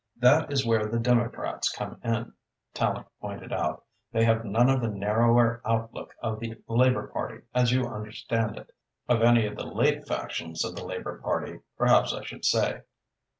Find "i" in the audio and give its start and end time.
12.15-12.23